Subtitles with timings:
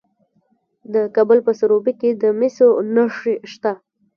[0.93, 3.71] د کابل په سروبي کې د مسو نښې شته.